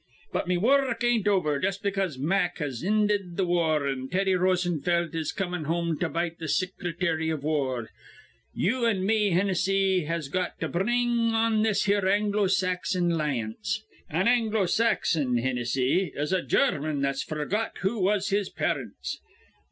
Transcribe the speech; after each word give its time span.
"But 0.33 0.47
me 0.47 0.57
wurruk 0.57 1.03
ain't 1.03 1.27
over 1.27 1.59
jus' 1.59 1.77
because 1.77 2.17
Mack 2.17 2.57
has 2.57 2.81
inded 2.81 3.37
th' 3.37 3.45
war 3.45 3.87
an' 3.87 4.09
Teddy 4.09 4.33
Rosenfelt 4.33 5.13
is 5.13 5.31
comin' 5.31 5.65
home 5.65 5.99
to 5.99 6.09
bite 6.09 6.39
th' 6.39 6.49
Sicrety 6.49 7.31
iv 7.31 7.43
War. 7.43 7.87
You 8.51 8.87
an' 8.87 9.05
me, 9.05 9.29
Hinnissy, 9.29 10.07
has 10.07 10.27
got 10.27 10.59
to 10.59 10.67
bring 10.67 11.35
on 11.35 11.61
this 11.61 11.83
here 11.85 12.07
Anglo 12.09 12.47
Saxon 12.47 13.11
'lieance. 13.15 13.83
An 14.09 14.27
Anglo 14.27 14.65
Saxon, 14.65 15.35
Hinnissy, 15.35 16.11
is 16.17 16.33
a 16.33 16.41
German 16.41 17.03
that's 17.03 17.21
forgot 17.21 17.77
who 17.81 17.99
was 18.01 18.29
his 18.29 18.49
parents. 18.49 19.19